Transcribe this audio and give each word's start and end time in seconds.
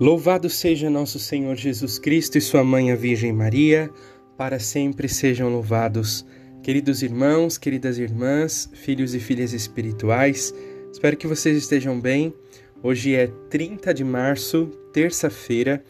Louvado 0.00 0.48
seja 0.48 0.88
nosso 0.88 1.18
Senhor 1.18 1.54
Jesus 1.54 1.98
Cristo 1.98 2.38
e 2.38 2.40
Sua 2.40 2.64
Mãe, 2.64 2.90
a 2.90 2.96
Virgem 2.96 3.30
Maria, 3.30 3.90
para 4.38 4.58
sempre 4.58 5.06
sejam 5.06 5.50
louvados. 5.50 6.24
Queridos 6.62 7.02
irmãos, 7.02 7.58
queridas 7.58 7.98
irmãs, 7.98 8.70
filhos 8.72 9.14
e 9.14 9.20
filhas 9.20 9.52
espirituais, 9.52 10.54
espero 10.90 11.16
que 11.16 11.26
vocês 11.26 11.58
estejam 11.58 12.00
bem. 12.00 12.34
Hoje 12.82 13.14
é 13.14 13.26
30 13.50 13.92
de 13.92 14.02
março, 14.02 14.66
terça-feira, 14.94 15.84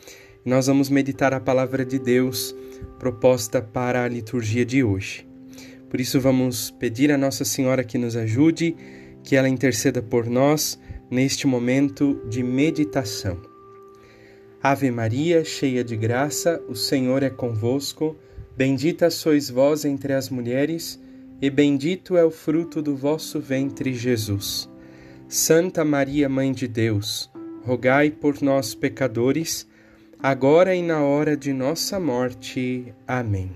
e 0.45 0.51
nós 0.51 0.67
vamos 0.67 0.91
meditar 0.91 1.33
a 1.33 1.41
palavra 1.41 1.85
de 1.85 2.01
Deus 2.01 2.57
proposta 2.99 3.63
para 3.63 4.03
a 4.03 4.09
liturgia 4.09 4.65
de 4.65 4.83
hoje. 4.83 5.27
Por 5.89 6.01
isso, 6.01 6.21
vamos 6.21 6.73
pedir 6.73 7.13
a 7.13 7.17
Nossa 7.17 7.45
Senhora 7.45 7.85
que 7.85 7.99
nos 7.99 8.17
ajude, 8.17 8.75
que 9.23 9.37
ela 9.37 9.49
interceda 9.49 10.03
por 10.03 10.27
nós 10.27 10.79
neste 11.09 11.47
momento 11.47 12.21
de 12.29 12.43
meditação. 12.43 13.52
Ave 14.63 14.93
Maria, 14.93 15.45
cheia 15.45 15.83
de 15.83 15.97
graça, 15.97 16.63
o 16.69 16.77
Senhor 16.77 17.25
é 17.25 17.31
convosco. 17.31 18.17
Bendita 18.57 19.11
sois 19.11 19.51
vós 19.51 19.85
entre 19.85 20.13
as 20.13 20.29
mulheres, 20.29 21.03
e 21.41 21.51
bendito 21.51 22.17
é 22.17 22.25
o 22.25 22.31
fruto 22.31 22.81
do 22.81 22.95
vosso 22.95 23.41
ventre, 23.41 23.93
Jesus. 23.93 24.71
Santa 25.29 25.85
Maria, 25.85 26.29
Mãe 26.29 26.53
de 26.53 26.69
Deus, 26.69 27.29
rogai 27.65 28.09
por 28.13 28.41
nós, 28.41 28.73
pecadores, 28.73 29.67
agora 30.23 30.77
e 30.77 30.83
na 30.83 31.01
hora 31.03 31.37
de 31.37 31.53
nossa 31.53 31.99
morte. 31.99 32.95
Amém. 33.05 33.51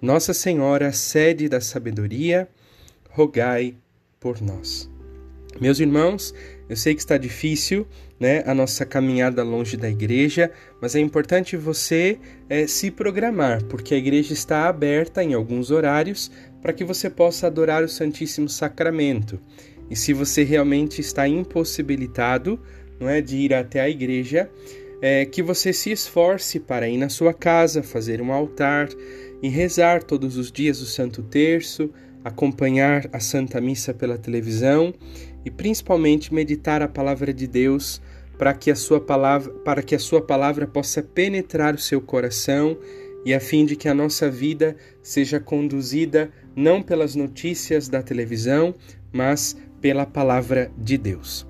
Nossa 0.00 0.32
Senhora, 0.32 0.92
sede 0.92 1.48
da 1.48 1.60
sabedoria, 1.60 2.48
rogai 3.10 3.74
por 4.20 4.40
nós. 4.40 4.88
Meus 5.60 5.80
irmãos, 5.80 6.32
eu 6.68 6.76
sei 6.76 6.94
que 6.94 7.00
está 7.00 7.18
difícil, 7.18 7.84
né, 8.18 8.42
a 8.46 8.54
nossa 8.54 8.84
caminhada 8.84 9.42
longe 9.42 9.76
da 9.76 9.88
igreja, 9.88 10.50
mas 10.80 10.94
é 10.94 11.00
importante 11.00 11.56
você 11.56 12.18
é, 12.48 12.66
se 12.66 12.90
programar, 12.90 13.62
porque 13.64 13.94
a 13.94 13.98
igreja 13.98 14.32
está 14.32 14.68
aberta 14.68 15.22
em 15.22 15.34
alguns 15.34 15.70
horários 15.70 16.30
para 16.60 16.72
que 16.72 16.84
você 16.84 17.08
possa 17.08 17.46
adorar 17.46 17.84
o 17.84 17.88
Santíssimo 17.88 18.48
Sacramento. 18.48 19.38
E 19.90 19.96
se 19.96 20.12
você 20.12 20.42
realmente 20.42 21.00
está 21.00 21.26
impossibilitado, 21.28 22.60
não 22.98 23.08
é, 23.08 23.20
de 23.20 23.36
ir 23.36 23.54
até 23.54 23.80
a 23.80 23.88
igreja, 23.88 24.50
é, 25.00 25.24
que 25.24 25.42
você 25.42 25.72
se 25.72 25.90
esforce 25.92 26.58
para 26.58 26.88
ir 26.88 26.98
na 26.98 27.08
sua 27.08 27.32
casa, 27.32 27.82
fazer 27.82 28.20
um 28.20 28.32
altar 28.32 28.88
e 29.40 29.48
rezar 29.48 30.02
todos 30.02 30.36
os 30.36 30.50
dias 30.50 30.80
o 30.80 30.86
Santo 30.86 31.22
Terço, 31.22 31.90
acompanhar 32.24 33.08
a 33.12 33.20
Santa 33.20 33.60
Missa 33.60 33.94
pela 33.94 34.18
televisão 34.18 34.92
e 35.44 35.50
principalmente 35.50 36.32
meditar 36.32 36.82
a 36.82 36.88
palavra 36.88 37.32
de 37.32 37.46
Deus 37.46 38.00
para 38.38 38.54
que 38.54 38.70
a 38.70 38.76
sua 38.76 39.00
palavra, 39.00 39.52
para 39.64 39.82
que 39.82 39.94
a 39.94 39.98
sua 39.98 40.22
palavra 40.22 40.66
possa 40.66 41.02
penetrar 41.02 41.74
o 41.74 41.78
seu 41.78 42.00
coração 42.00 42.78
e 43.24 43.34
a 43.34 43.40
fim 43.40 43.66
de 43.66 43.74
que 43.74 43.88
a 43.88 43.94
nossa 43.94 44.30
vida 44.30 44.76
seja 45.02 45.40
conduzida 45.40 46.30
não 46.54 46.82
pelas 46.82 47.14
notícias 47.14 47.88
da 47.88 48.02
televisão, 48.02 48.74
mas 49.12 49.56
pela 49.80 50.06
palavra 50.06 50.70
de 50.78 50.96
Deus. 50.96 51.46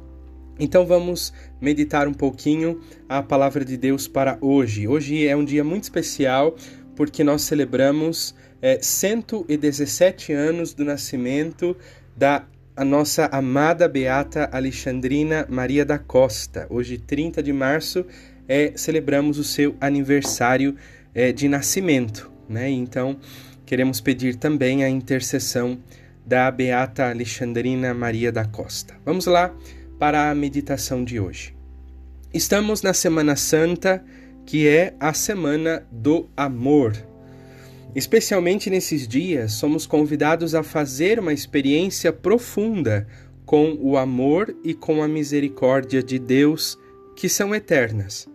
Então 0.59 0.85
vamos 0.87 1.33
meditar 1.61 2.09
um 2.09 2.15
pouquinho 2.15 2.81
a 3.09 3.23
palavra 3.23 3.65
de 3.65 3.77
Deus 3.77 4.09
para 4.09 4.39
hoje. 4.41 4.89
Hoje 4.89 5.27
é 5.27 5.37
um 5.37 5.45
dia 5.45 5.63
muito 5.63 5.85
especial 5.85 6.57
porque 6.97 7.23
nós 7.23 7.43
celebramos 7.43 8.35
é, 8.61 8.81
117 8.83 10.33
anos 10.33 10.75
do 10.75 10.85
nascimento 10.85 11.77
da 12.17 12.45
a 12.79 12.85
nossa 12.85 13.27
amada 13.33 13.89
beata 13.89 14.49
Alexandrina 14.53 15.45
Maria 15.51 15.85
da 15.85 15.99
Costa. 15.99 16.65
Hoje, 16.71 16.97
30 16.97 17.43
de 17.43 17.53
março, 17.53 18.07
é, 18.47 18.73
celebramos 18.77 19.37
o 19.37 19.43
seu 19.43 19.75
aniversário 19.81 20.77
é, 21.13 21.33
de 21.33 21.49
nascimento. 21.49 22.31
Né? 22.49 22.71
Então, 22.71 23.19
queremos 23.67 24.01
pedir 24.01 24.37
também 24.37 24.85
a 24.85 24.89
intercessão 24.89 25.77
da 26.25 26.49
beata 26.53 27.11
Alexandrina 27.11 27.93
Maria 27.93 28.31
da 28.31 28.45
Costa. 28.45 28.95
Vamos 29.05 29.27
lá 29.27 29.53
para 29.99 30.31
a 30.31 30.35
meditação 30.37 31.03
de 31.03 31.19
hoje. 31.19 31.57
Estamos 32.33 32.81
na 32.81 32.95
Semana 32.95 33.35
Santa, 33.35 34.05
que 34.47 34.69
é 34.69 34.95
a 35.01 35.13
Semana 35.13 35.85
do 35.91 36.29
Amor. 36.37 36.93
Especialmente 37.95 38.69
nesses 38.69 39.09
dias, 39.09 39.53
somos 39.53 39.87
convidados 39.87 40.55
a 40.55 40.63
fazer 40.63 41.19
uma 41.19 41.33
experiência 41.33 42.13
profunda 42.13 43.07
com 43.47 43.79
o 43.81 43.97
amor 43.97 44.55
e 44.63 44.75
com 44.75 45.03
a 45.03 45.09
misericórdia 45.09 46.03
de 46.03 46.19
Deus, 46.19 46.79
que 47.17 47.29
são 47.29 47.55
eternas. 47.55 48.29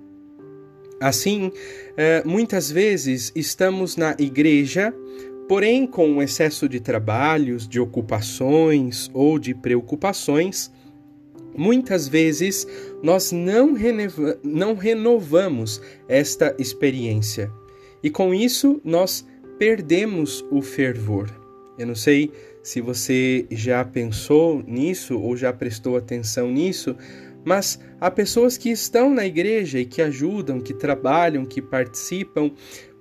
Assim, 1.00 1.52
eh, 1.96 2.24
muitas 2.26 2.72
vezes 2.72 3.32
estamos 3.36 3.96
na 3.96 4.16
igreja, 4.18 4.94
porém, 5.48 5.86
com 5.86 6.22
excesso 6.22 6.68
de 6.68 6.80
trabalhos, 6.80 7.68
de 7.68 7.80
ocupações 7.80 9.10
ou 9.14 9.38
de 9.38 9.54
preocupações, 9.54 10.72
muitas 11.56 12.08
vezes 12.08 12.68
nós 13.04 13.32
não, 13.32 13.74
renova 13.74 14.40
não 14.44 14.74
renovamos 14.74 15.80
esta 16.08 16.56
experiência. 16.58 17.52
E 18.02 18.10
com 18.10 18.34
isso, 18.34 18.82
nós 18.84 19.26
perdemos 19.58 20.46
o 20.52 20.62
fervor. 20.62 21.30
Eu 21.78 21.88
não 21.88 21.96
sei 21.96 22.32
se 22.62 22.80
você 22.80 23.46
já 23.52 23.84
pensou 23.84 24.64
nisso 24.66 25.20
ou 25.20 25.36
já 25.36 25.52
prestou 25.52 25.98
atenção 25.98 26.52
nisso, 26.52 26.96
mas 27.44 27.80
há 28.00 28.10
pessoas 28.10 28.58
que 28.58 28.70
estão 28.70 29.14
na 29.14 29.26
igreja 29.26 29.80
e 29.80 29.86
que 29.86 30.02
ajudam, 30.02 30.62
que 30.62 30.74
trabalham, 30.74 31.46
que 31.46 31.62
participam, 31.62 32.52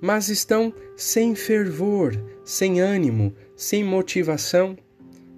mas 0.00 0.28
estão 0.28 0.74
sem 0.96 1.34
fervor, 1.34 2.20
sem 2.44 2.80
ânimo, 2.80 3.32
sem 3.54 3.84
motivação. 3.84 4.76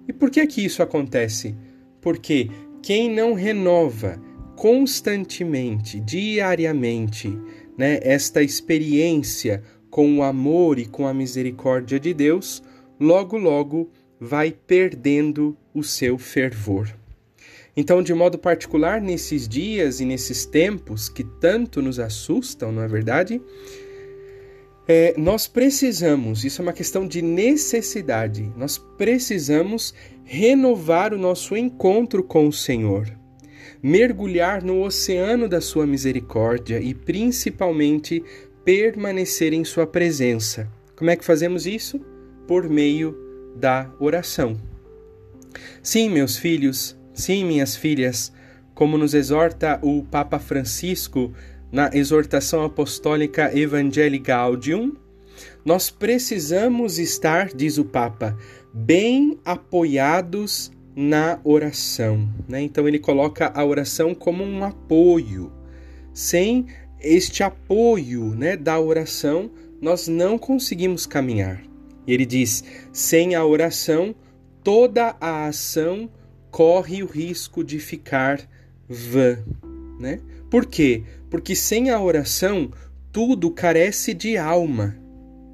E 0.07 0.13
por 0.13 0.31
que 0.31 0.45
que 0.47 0.65
isso 0.65 0.81
acontece? 0.81 1.55
Porque 2.01 2.49
quem 2.81 3.11
não 3.11 3.33
renova 3.33 4.19
constantemente, 4.55 5.99
diariamente, 5.99 7.37
né, 7.77 7.99
esta 8.01 8.41
experiência 8.41 9.61
com 9.95 10.17
o 10.17 10.23
amor 10.23 10.77
e 10.77 10.85
com 10.85 11.07
a 11.07 11.13
misericórdia 11.13 11.97
de 11.97 12.13
Deus, 12.13 12.61
logo, 12.99 13.37
logo 13.37 13.89
vai 14.19 14.51
perdendo 14.51 15.55
o 15.73 15.85
seu 15.85 16.17
fervor. 16.17 16.93
Então, 17.77 18.03
de 18.03 18.13
modo 18.13 18.37
particular, 18.37 18.99
nesses 18.99 19.47
dias 19.47 20.01
e 20.01 20.05
nesses 20.05 20.45
tempos 20.45 21.07
que 21.07 21.23
tanto 21.23 21.81
nos 21.81 21.97
assustam, 21.97 22.73
não 22.73 22.81
é 22.81 22.89
verdade? 22.89 23.41
É, 24.85 25.13
nós 25.17 25.47
precisamos, 25.47 26.43
isso 26.43 26.61
é 26.61 26.63
uma 26.63 26.73
questão 26.73 27.07
de 27.07 27.21
necessidade, 27.21 28.51
nós 28.57 28.77
precisamos 28.77 29.93
renovar 30.25 31.13
o 31.13 31.17
nosso 31.17 31.55
encontro 31.55 32.21
com 32.21 32.49
o 32.49 32.51
Senhor, 32.51 33.09
mergulhar 33.81 34.61
no 34.61 34.83
oceano 34.83 35.47
da 35.47 35.61
Sua 35.61 35.87
misericórdia 35.87 36.81
e 36.81 36.93
principalmente 36.93 38.21
permanecer 38.65 39.53
em 39.53 39.63
Sua 39.63 39.85
presença. 39.85 40.67
Como 40.95 41.11
é 41.11 41.15
que 41.15 41.23
fazemos 41.23 41.67
isso? 41.67 41.99
Por 42.47 42.67
meio 42.67 43.15
da 43.55 43.89
oração. 43.99 44.59
Sim, 45.81 46.09
meus 46.09 46.35
filhos, 46.35 46.97
sim, 47.13 47.45
minhas 47.45 47.75
filhas, 47.75 48.33
como 48.73 48.97
nos 48.97 49.13
exorta 49.13 49.79
o 49.81 50.03
Papa 50.03 50.39
Francisco 50.39 51.31
na 51.71 51.89
exortação 51.93 52.63
apostólica 52.63 53.57
Evangelii 53.57 54.19
Gaudium, 54.19 54.95
nós 55.63 55.89
precisamos 55.89 56.97
estar, 56.97 57.49
diz 57.53 57.77
o 57.77 57.85
Papa, 57.85 58.37
bem 58.73 59.39
apoiados 59.45 60.71
na 60.95 61.39
oração. 61.43 62.27
Né? 62.47 62.61
Então 62.61 62.87
ele 62.87 62.99
coloca 62.99 63.51
a 63.53 63.63
oração 63.63 64.15
como 64.15 64.43
um 64.43 64.63
apoio. 64.63 65.51
Sem 66.13 66.67
este 67.05 67.43
apoio 67.43 68.35
né, 68.35 68.57
da 68.57 68.79
oração, 68.79 69.51
nós 69.79 70.07
não 70.07 70.37
conseguimos 70.37 71.05
caminhar. 71.05 71.61
E 72.07 72.13
ele 72.13 72.25
diz: 72.25 72.63
sem 72.91 73.35
a 73.35 73.45
oração, 73.45 74.15
toda 74.63 75.15
a 75.21 75.47
ação 75.47 76.09
corre 76.49 77.03
o 77.03 77.05
risco 77.05 77.63
de 77.63 77.79
ficar 77.79 78.41
vã. 78.89 79.37
Né? 79.99 80.19
Por 80.49 80.65
quê? 80.65 81.03
Porque 81.29 81.55
sem 81.55 81.89
a 81.89 82.01
oração, 82.01 82.71
tudo 83.11 83.51
carece 83.51 84.13
de 84.13 84.37
alma. 84.37 84.97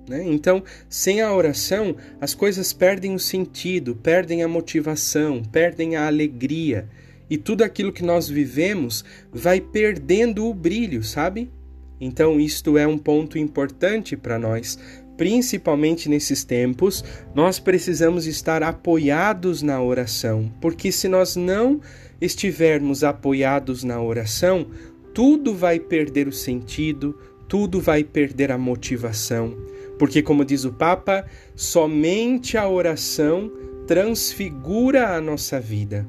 Né? 0.07 0.23
Então, 0.25 0.63
sem 0.89 1.21
a 1.21 1.33
oração, 1.33 1.95
as 2.19 2.33
coisas 2.33 2.73
perdem 2.73 3.13
o 3.13 3.19
sentido, 3.19 3.95
perdem 3.95 4.43
a 4.43 4.47
motivação, 4.47 5.41
perdem 5.43 5.95
a 5.95 6.07
alegria 6.07 6.87
e 7.31 7.37
tudo 7.37 7.63
aquilo 7.63 7.93
que 7.93 8.03
nós 8.03 8.27
vivemos 8.27 9.05
vai 9.31 9.61
perdendo 9.61 10.45
o 10.45 10.53
brilho, 10.53 11.01
sabe? 11.01 11.49
Então, 11.97 12.37
isto 12.37 12.77
é 12.77 12.85
um 12.85 12.97
ponto 12.97 13.37
importante 13.37 14.17
para 14.17 14.37
nós, 14.37 14.77
principalmente 15.15 16.09
nesses 16.09 16.43
tempos, 16.43 17.05
nós 17.33 17.57
precisamos 17.57 18.27
estar 18.27 18.61
apoiados 18.61 19.61
na 19.61 19.81
oração, 19.81 20.51
porque 20.59 20.91
se 20.91 21.07
nós 21.07 21.37
não 21.37 21.79
estivermos 22.19 23.01
apoiados 23.01 23.81
na 23.81 24.01
oração, 24.01 24.67
tudo 25.13 25.55
vai 25.55 25.79
perder 25.79 26.27
o 26.27 26.33
sentido, 26.33 27.17
tudo 27.47 27.79
vai 27.79 28.03
perder 28.03 28.51
a 28.51 28.57
motivação. 28.57 29.55
Porque, 29.97 30.21
como 30.21 30.43
diz 30.43 30.65
o 30.65 30.73
Papa, 30.73 31.25
somente 31.55 32.57
a 32.57 32.67
oração 32.67 33.49
transfigura 33.87 35.15
a 35.15 35.21
nossa 35.21 35.61
vida. 35.61 36.05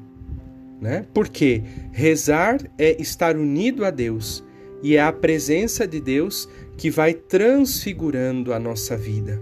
Né? 0.82 1.06
Porque 1.14 1.62
rezar 1.92 2.58
é 2.76 3.00
estar 3.00 3.36
unido 3.36 3.84
a 3.84 3.90
Deus 3.90 4.42
e 4.82 4.96
é 4.96 5.00
a 5.00 5.12
presença 5.12 5.86
de 5.86 6.00
Deus 6.00 6.48
que 6.76 6.90
vai 6.90 7.14
transfigurando 7.14 8.52
a 8.52 8.58
nossa 8.58 8.96
vida. 8.96 9.40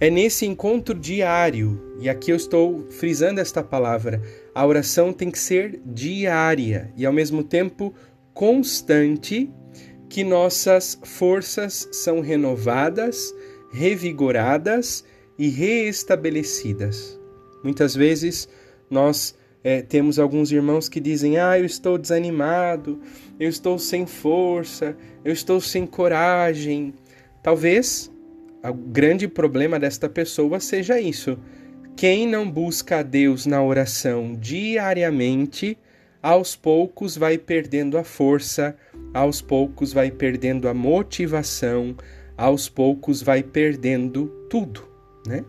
É 0.00 0.10
nesse 0.10 0.44
encontro 0.44 0.98
diário, 0.98 1.80
e 2.00 2.08
aqui 2.08 2.32
eu 2.32 2.36
estou 2.36 2.84
frisando 2.90 3.40
esta 3.40 3.62
palavra, 3.62 4.20
a 4.52 4.66
oração 4.66 5.12
tem 5.12 5.30
que 5.30 5.38
ser 5.38 5.80
diária 5.86 6.92
e 6.96 7.06
ao 7.06 7.12
mesmo 7.12 7.44
tempo 7.44 7.94
constante, 8.34 9.48
que 10.10 10.24
nossas 10.24 10.98
forças 11.04 11.88
são 11.92 12.20
renovadas, 12.20 13.32
revigoradas 13.72 15.04
e 15.38 15.48
reestabelecidas. 15.48 17.20
Muitas 17.62 17.94
vezes 17.94 18.48
nós 18.90 19.36
é, 19.64 19.80
temos 19.80 20.18
alguns 20.18 20.52
irmãos 20.52 20.90
que 20.90 21.00
dizem: 21.00 21.38
Ah, 21.38 21.58
eu 21.58 21.64
estou 21.64 21.96
desanimado, 21.96 23.00
eu 23.40 23.48
estou 23.48 23.78
sem 23.78 24.04
força, 24.06 24.94
eu 25.24 25.32
estou 25.32 25.58
sem 25.58 25.86
coragem. 25.86 26.92
Talvez 27.42 28.12
o 28.62 28.74
grande 28.74 29.26
problema 29.26 29.80
desta 29.80 30.06
pessoa 30.06 30.60
seja 30.60 31.00
isso. 31.00 31.38
Quem 31.96 32.28
não 32.28 32.50
busca 32.50 32.98
a 32.98 33.02
Deus 33.02 33.46
na 33.46 33.62
oração 33.62 34.34
diariamente, 34.38 35.78
aos 36.22 36.54
poucos 36.54 37.16
vai 37.16 37.38
perdendo 37.38 37.96
a 37.96 38.04
força, 38.04 38.76
aos 39.14 39.40
poucos 39.40 39.92
vai 39.92 40.10
perdendo 40.10 40.68
a 40.68 40.74
motivação, 40.74 41.96
aos 42.36 42.68
poucos 42.68 43.22
vai 43.22 43.42
perdendo 43.42 44.26
tudo, 44.50 44.86
né? 45.26 45.44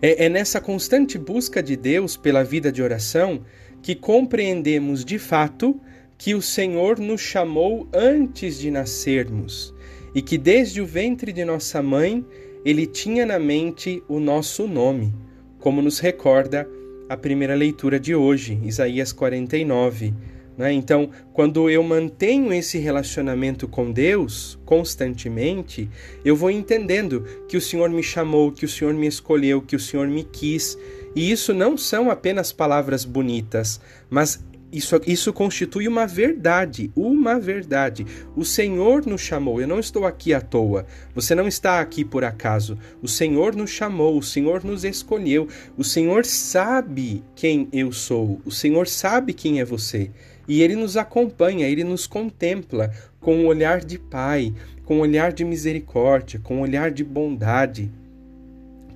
É, 0.00 0.26
é 0.26 0.28
nessa 0.28 0.60
constante 0.60 1.18
busca 1.18 1.62
de 1.62 1.76
Deus 1.76 2.16
pela 2.16 2.44
vida 2.44 2.70
de 2.70 2.82
oração 2.82 3.42
que 3.82 3.94
compreendemos 3.94 5.04
de 5.04 5.18
fato 5.18 5.80
que 6.18 6.34
o 6.34 6.42
Senhor 6.42 6.98
nos 6.98 7.20
chamou 7.20 7.88
antes 7.92 8.58
de 8.58 8.70
nascermos 8.70 9.74
e 10.14 10.22
que 10.22 10.38
desde 10.38 10.80
o 10.80 10.86
ventre 10.86 11.32
de 11.32 11.44
nossa 11.44 11.82
mãe 11.82 12.24
ele 12.64 12.86
tinha 12.86 13.24
na 13.24 13.38
mente 13.38 14.02
o 14.08 14.18
nosso 14.18 14.66
nome, 14.66 15.14
como 15.60 15.82
nos 15.82 15.98
recorda 15.98 16.68
a 17.08 17.16
primeira 17.16 17.54
leitura 17.54 18.00
de 18.00 18.14
hoje, 18.14 18.58
Isaías 18.64 19.12
49. 19.12 20.12
Né? 20.56 20.72
Então, 20.72 21.10
quando 21.32 21.68
eu 21.68 21.82
mantenho 21.82 22.52
esse 22.52 22.78
relacionamento 22.78 23.68
com 23.68 23.92
Deus 23.92 24.58
constantemente, 24.64 25.88
eu 26.24 26.34
vou 26.34 26.50
entendendo 26.50 27.24
que 27.48 27.56
o 27.56 27.60
Senhor 27.60 27.90
me 27.90 28.02
chamou, 28.02 28.50
que 28.50 28.64
o 28.64 28.68
Senhor 28.68 28.94
me 28.94 29.06
escolheu, 29.06 29.60
que 29.60 29.76
o 29.76 29.80
Senhor 29.80 30.08
me 30.08 30.24
quis. 30.24 30.78
E 31.14 31.30
isso 31.30 31.52
não 31.54 31.76
são 31.76 32.10
apenas 32.10 32.52
palavras 32.52 33.04
bonitas, 33.04 33.80
mas 34.10 34.42
isso, 34.72 35.00
isso 35.06 35.32
constitui 35.32 35.86
uma 35.86 36.06
verdade, 36.06 36.90
uma 36.94 37.38
verdade. 37.38 38.04
O 38.34 38.44
Senhor 38.44 39.06
nos 39.06 39.20
chamou, 39.20 39.60
eu 39.60 39.68
não 39.68 39.78
estou 39.78 40.04
aqui 40.04 40.34
à 40.34 40.40
toa, 40.40 40.84
você 41.14 41.34
não 41.34 41.46
está 41.46 41.80
aqui 41.80 42.04
por 42.04 42.24
acaso. 42.24 42.76
O 43.00 43.08
Senhor 43.08 43.54
nos 43.54 43.70
chamou, 43.70 44.18
o 44.18 44.22
Senhor 44.22 44.64
nos 44.64 44.84
escolheu, 44.84 45.48
o 45.78 45.84
Senhor 45.84 46.24
sabe 46.24 47.24
quem 47.34 47.68
eu 47.72 47.92
sou, 47.92 48.40
o 48.44 48.50
Senhor 48.50 48.86
sabe 48.88 49.32
quem 49.32 49.60
é 49.60 49.64
você. 49.64 50.10
E 50.48 50.62
ele 50.62 50.76
nos 50.76 50.96
acompanha, 50.96 51.68
ele 51.68 51.84
nos 51.84 52.06
contempla 52.06 52.92
com 53.20 53.36
um 53.36 53.46
olhar 53.46 53.84
de 53.84 53.98
Pai, 53.98 54.54
com 54.84 54.98
um 54.98 55.00
olhar 55.00 55.32
de 55.32 55.44
misericórdia, 55.44 56.40
com 56.40 56.56
um 56.56 56.60
olhar 56.60 56.90
de 56.90 57.02
bondade. 57.02 57.90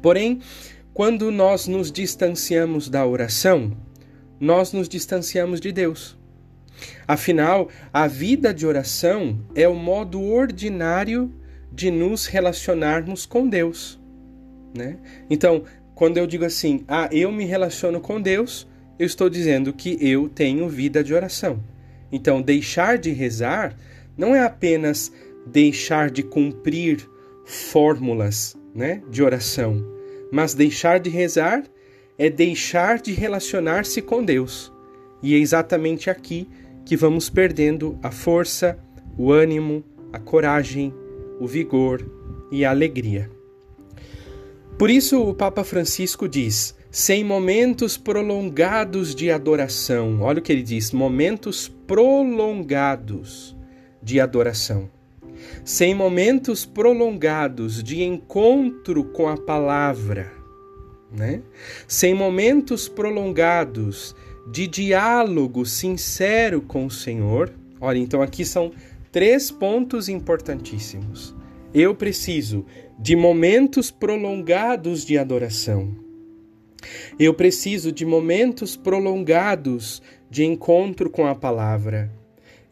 Porém, 0.00 0.41
quando 0.94 1.31
nós 1.31 1.67
nos 1.67 1.91
distanciamos 1.91 2.88
da 2.88 3.06
oração, 3.06 3.76
nós 4.38 4.73
nos 4.73 4.88
distanciamos 4.88 5.61
de 5.61 5.73
Deus. 5.73 6.19
Afinal, 7.06 7.69
a 7.93 8.06
vida 8.06 8.55
de 8.55 8.67
oração 8.67 9.38
é 9.55 9.69
o 9.69 9.75
modo 9.75 10.23
ordinário 10.23 11.32
de 11.73 11.91
nos 11.91 12.26
relacionarmos 12.26 13.26
com 13.26 13.49
Deus. 13.49 14.00
Né? 14.76 14.97
Então, 15.29 15.64
quando 15.94 16.17
eu 16.17 16.26
digo 16.26 16.44
assim, 16.44 16.85
ah, 16.88 17.08
eu 17.12 17.31
me 17.31 17.44
relaciono 17.44 18.00
com 18.00 18.20
Deus, 18.20 18.67
eu 19.00 19.06
estou 19.06 19.31
dizendo 19.31 19.73
que 19.73 19.97
eu 19.99 20.29
tenho 20.29 20.69
vida 20.69 21.02
de 21.02 21.14
oração. 21.14 21.64
Então, 22.12 22.43
deixar 22.43 22.99
de 22.99 23.11
rezar 23.12 23.75
não 24.14 24.35
é 24.35 24.44
apenas 24.44 25.11
deixar 25.47 26.11
de 26.11 26.23
cumprir 26.23 27.08
fórmulas 27.47 28.55
né, 28.75 29.02
de 29.11 29.23
oração, 29.23 29.82
mas 30.31 30.52
deixar 30.52 31.00
de 31.00 31.08
rezar 31.08 31.64
é 32.19 32.29
deixar 32.29 32.99
de 32.99 33.12
relacionar-se 33.12 34.02
com 34.02 34.23
Deus. 34.23 34.70
E 35.23 35.35
é 35.35 35.38
exatamente 35.38 36.11
aqui 36.11 36.47
que 36.85 36.94
vamos 36.94 37.31
perdendo 37.31 37.99
a 38.02 38.11
força, 38.11 38.79
o 39.17 39.32
ânimo, 39.32 39.82
a 40.12 40.19
coragem, 40.19 40.93
o 41.41 41.47
vigor 41.47 42.06
e 42.52 42.67
a 42.67 42.70
alegria. 42.70 43.31
Por 44.79 44.91
isso, 44.91 45.23
o 45.23 45.32
Papa 45.32 45.64
Francisco 45.64 46.29
diz: 46.29 46.75
sem 46.91 47.23
momentos 47.23 47.97
prolongados 47.97 49.15
de 49.15 49.31
adoração, 49.31 50.23
olha 50.23 50.41
o 50.41 50.43
que 50.43 50.53
ele 50.53 50.63
diz: 50.63 50.91
momentos 50.91 51.69
prolongados 51.87 53.57
de 54.03 54.19
adoração. 54.19 54.91
Sem 55.65 55.95
momentos 55.95 56.67
prolongados 56.67 57.83
de 57.83 58.03
encontro 58.03 59.05
com 59.05 59.29
a 59.29 59.37
palavra, 59.37 60.33
né? 61.11 61.43
Sem 61.87 62.13
momentos 62.13 62.89
prolongados 62.89 64.15
de 64.51 64.67
diálogo 64.67 65.65
sincero 65.65 66.61
com 66.61 66.87
o 66.87 66.91
Senhor. 66.91 67.53
Olha, 67.81 67.99
então 67.99 68.21
aqui 68.21 68.45
são 68.45 68.73
três 69.13 69.51
pontos 69.51 70.09
importantíssimos. 70.09 71.35
Eu 71.73 71.95
preciso 71.95 72.67
de 72.99 73.15
momentos 73.15 73.91
prolongados 73.91 75.05
de 75.07 75.17
adoração. 75.17 76.10
Eu 77.19 77.35
preciso 77.35 77.93
de 77.93 78.05
momentos 78.05 78.77
prolongados 78.77 80.02
de 80.31 80.45
encontro 80.45 81.11
com 81.11 81.26
a 81.26 81.35
palavra. 81.35 82.11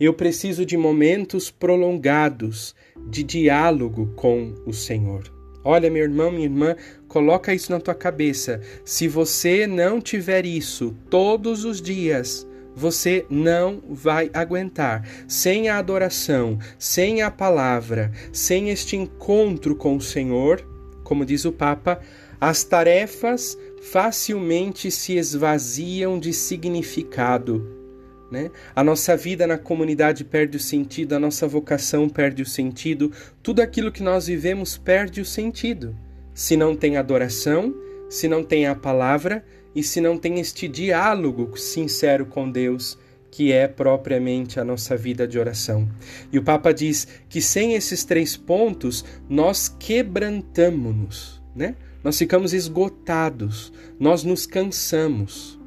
Eu 0.01 0.15
preciso 0.15 0.65
de 0.65 0.77
momentos 0.77 1.51
prolongados 1.51 2.75
de 3.11 3.23
diálogo 3.23 4.13
com 4.15 4.55
o 4.65 4.73
Senhor. 4.73 5.25
Olha, 5.65 5.91
meu 5.91 6.05
irmão, 6.05 6.31
minha 6.31 6.45
irmã, 6.45 6.77
coloca 7.09 7.53
isso 7.53 7.73
na 7.73 7.81
tua 7.81 7.95
cabeça. 7.95 8.61
Se 8.85 9.09
você 9.09 9.67
não 9.67 10.01
tiver 10.01 10.47
isso 10.47 10.97
todos 11.11 11.65
os 11.65 11.83
dias, 11.83 12.47
você 12.75 13.27
não 13.29 13.83
vai 13.89 14.31
aguentar. 14.33 15.07
Sem 15.27 15.69
a 15.69 15.79
adoração, 15.79 16.59
sem 16.79 17.23
a 17.23 17.31
palavra, 17.31 18.13
sem 18.33 18.71
este 18.71 18.97
encontro 18.97 19.75
com 19.75 19.97
o 19.97 20.01
Senhor, 20.01 20.65
como 21.03 21.27
diz 21.27 21.45
o 21.45 21.53
Papa, 21.53 22.01
as 22.41 22.63
tarefas 22.63 23.59
facilmente 23.83 24.91
se 24.91 25.17
esvaziam 25.17 26.19
de 26.19 26.33
significado 26.33 27.79
né? 28.31 28.51
A 28.75 28.85
nossa 28.85 29.17
vida 29.17 29.47
na 29.47 29.57
comunidade 29.57 30.25
perde 30.25 30.57
o 30.57 30.61
sentido, 30.61 31.15
a 31.15 31.19
nossa 31.19 31.47
vocação 31.47 32.09
perde 32.09 32.43
o 32.43 32.47
sentido, 32.47 33.11
tudo 33.43 33.61
aquilo 33.61 33.91
que 33.91 34.03
nós 34.03 34.27
vivemos 34.27 34.77
perde 34.77 35.21
o 35.21 35.25
sentido. 35.25 35.97
Se 36.35 36.57
não 36.57 36.77
tem 36.77 36.97
adoração, 36.97 37.75
se 38.09 38.29
não 38.29 38.45
tem 38.45 38.67
a 38.67 38.75
palavra 38.75 39.45
e 39.75 39.83
se 39.83 40.01
não 40.01 40.17
tem 40.19 40.41
este 40.41 40.69
diálogo 40.69 41.57
sincero 41.57 42.27
com 42.27 42.51
Deus, 42.51 42.99
que 43.31 43.53
é 43.53 43.67
propriamente 43.67 44.59
a 44.61 44.65
nossa 44.65 44.97
vida 44.97 45.27
de 45.27 45.39
oração. 45.39 45.89
E 46.33 46.39
o 46.39 46.43
Papa 46.43 46.73
diz 46.73 47.07
que 47.29 47.41
sem 47.41 47.75
esses 47.75 48.05
três 48.05 48.37
pontos 48.37 49.05
nós 49.29 49.69
quebrantamos-nos, 49.69 51.43
né? 51.55 51.75
Nós 52.03 52.17
ficamos 52.17 52.53
esgotados, 52.53 53.73
nós 53.99 54.23
nos 54.23 54.47
cansamos 54.47 55.59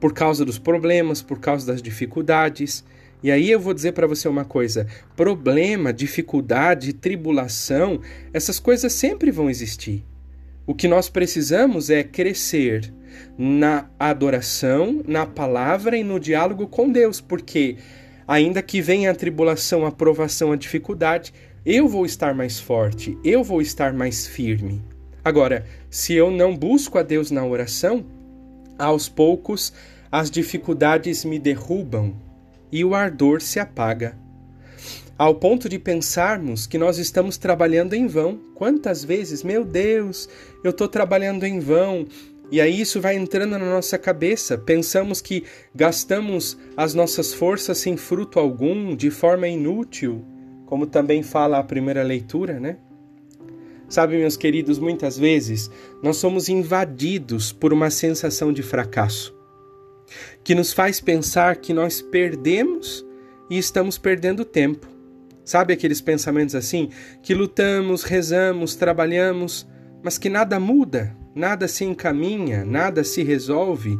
por 0.00 0.12
causa 0.12 0.44
dos 0.44 0.58
problemas, 0.58 1.22
por 1.22 1.40
causa 1.40 1.66
das 1.66 1.82
dificuldades. 1.82 2.84
E 3.22 3.30
aí 3.30 3.50
eu 3.50 3.58
vou 3.58 3.74
dizer 3.74 3.92
para 3.92 4.06
você 4.06 4.28
uma 4.28 4.44
coisa: 4.44 4.86
problema, 5.16 5.92
dificuldade, 5.92 6.92
tribulação, 6.92 8.00
essas 8.32 8.60
coisas 8.60 8.92
sempre 8.92 9.30
vão 9.30 9.50
existir. 9.50 10.04
O 10.66 10.74
que 10.74 10.86
nós 10.86 11.08
precisamos 11.08 11.90
é 11.90 12.02
crescer 12.02 12.92
na 13.36 13.88
adoração, 13.98 15.02
na 15.06 15.26
palavra 15.26 15.96
e 15.96 16.04
no 16.04 16.20
diálogo 16.20 16.66
com 16.66 16.90
Deus, 16.90 17.20
porque 17.20 17.76
ainda 18.26 18.62
que 18.62 18.80
venha 18.80 19.10
a 19.10 19.14
tribulação, 19.14 19.84
a 19.84 19.92
provação, 19.92 20.52
a 20.52 20.56
dificuldade, 20.56 21.34
eu 21.66 21.88
vou 21.88 22.06
estar 22.06 22.34
mais 22.34 22.60
forte, 22.60 23.18
eu 23.24 23.42
vou 23.42 23.60
estar 23.60 23.92
mais 23.92 24.26
firme. 24.26 24.93
Agora, 25.24 25.64
se 25.88 26.12
eu 26.12 26.30
não 26.30 26.54
busco 26.54 26.98
a 26.98 27.02
Deus 27.02 27.30
na 27.30 27.44
oração, 27.46 28.04
aos 28.78 29.08
poucos 29.08 29.72
as 30.12 30.30
dificuldades 30.30 31.24
me 31.24 31.38
derrubam 31.38 32.14
e 32.70 32.84
o 32.84 32.94
ardor 32.94 33.40
se 33.40 33.58
apaga. 33.58 34.16
Ao 35.16 35.34
ponto 35.34 35.68
de 35.68 35.78
pensarmos 35.78 36.66
que 36.66 36.76
nós 36.76 36.98
estamos 36.98 37.38
trabalhando 37.38 37.94
em 37.94 38.06
vão. 38.06 38.38
Quantas 38.54 39.04
vezes, 39.04 39.42
meu 39.42 39.64
Deus, 39.64 40.28
eu 40.62 40.70
estou 40.70 40.88
trabalhando 40.88 41.44
em 41.44 41.60
vão, 41.60 42.06
e 42.50 42.60
aí 42.60 42.80
isso 42.80 43.00
vai 43.00 43.16
entrando 43.16 43.52
na 43.52 43.58
nossa 43.58 43.96
cabeça. 43.96 44.58
Pensamos 44.58 45.20
que 45.20 45.44
gastamos 45.74 46.58
as 46.76 46.94
nossas 46.94 47.32
forças 47.32 47.78
sem 47.78 47.96
fruto 47.96 48.38
algum, 48.38 48.94
de 48.94 49.10
forma 49.10 49.48
inútil, 49.48 50.24
como 50.66 50.86
também 50.86 51.22
fala 51.22 51.58
a 51.58 51.64
primeira 51.64 52.02
leitura, 52.02 52.58
né? 52.58 52.76
Sabe, 53.88 54.16
meus 54.16 54.36
queridos, 54.36 54.78
muitas 54.78 55.18
vezes 55.18 55.70
nós 56.02 56.16
somos 56.16 56.48
invadidos 56.48 57.52
por 57.52 57.72
uma 57.72 57.90
sensação 57.90 58.52
de 58.52 58.62
fracasso, 58.62 59.34
que 60.42 60.54
nos 60.54 60.72
faz 60.72 61.00
pensar 61.00 61.56
que 61.56 61.72
nós 61.72 62.00
perdemos 62.00 63.04
e 63.50 63.58
estamos 63.58 63.98
perdendo 63.98 64.44
tempo. 64.44 64.86
Sabe 65.44 65.74
aqueles 65.74 66.00
pensamentos 66.00 66.54
assim? 66.54 66.88
Que 67.22 67.34
lutamos, 67.34 68.02
rezamos, 68.02 68.74
trabalhamos, 68.74 69.66
mas 70.02 70.16
que 70.16 70.30
nada 70.30 70.58
muda, 70.58 71.14
nada 71.34 71.68
se 71.68 71.84
encaminha, 71.84 72.64
nada 72.64 73.04
se 73.04 73.22
resolve. 73.22 73.98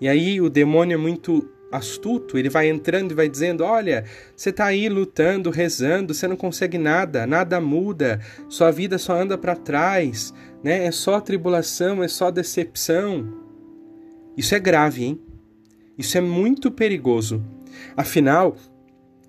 E 0.00 0.08
aí 0.08 0.40
o 0.40 0.50
demônio 0.50 0.94
é 0.94 0.98
muito 0.98 1.48
astuto, 1.70 2.36
ele 2.36 2.48
vai 2.48 2.68
entrando 2.68 3.12
e 3.12 3.14
vai 3.14 3.28
dizendo: 3.28 3.64
Olha, 3.64 4.04
você 4.34 4.50
está 4.50 4.66
aí 4.66 4.88
lutando, 4.88 5.50
rezando, 5.50 6.12
você 6.12 6.26
não 6.26 6.36
consegue 6.36 6.78
nada, 6.78 7.26
nada 7.26 7.60
muda, 7.60 8.20
sua 8.48 8.70
vida 8.70 8.98
só 8.98 9.14
anda 9.14 9.38
para 9.38 9.56
trás, 9.56 10.34
né? 10.62 10.84
é 10.84 10.90
só 10.90 11.20
tribulação, 11.20 12.02
é 12.02 12.08
só 12.08 12.30
decepção. 12.30 13.32
Isso 14.36 14.54
é 14.54 14.58
grave, 14.58 15.04
hein? 15.04 15.20
Isso 15.96 16.16
é 16.16 16.20
muito 16.20 16.70
perigoso. 16.70 17.44
Afinal, 17.96 18.56